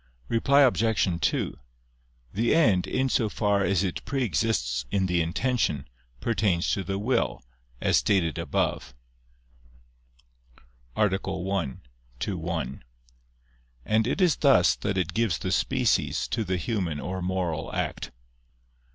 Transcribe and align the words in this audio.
Reply 0.29 0.61
Obj. 0.63 1.19
2: 1.21 1.59
The 2.33 2.55
end, 2.55 2.87
in 2.87 3.07
so 3.07 3.29
far 3.29 3.63
as 3.63 3.83
it 3.83 4.03
pre 4.03 4.23
exists 4.23 4.83
in 4.89 5.05
the 5.05 5.21
intention, 5.21 5.87
pertains 6.19 6.71
to 6.71 6.83
the 6.83 6.97
will, 6.97 7.43
as 7.79 7.97
stated 7.97 8.39
above 8.39 8.95
(A. 10.95 11.07
1, 11.07 11.81
ad 12.25 12.29
1). 12.33 12.83
And 13.85 14.07
it 14.07 14.21
is 14.21 14.37
thus 14.37 14.75
that 14.77 14.97
it 14.97 15.13
gives 15.13 15.37
the 15.37 15.51
species 15.51 16.27
to 16.29 16.43
the 16.43 16.57
human 16.57 16.99
or 16.99 17.21
moral 17.21 17.71
act. 17.71 18.09